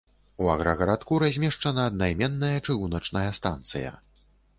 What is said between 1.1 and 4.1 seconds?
размешчана аднайменная чыгуначная станцыя.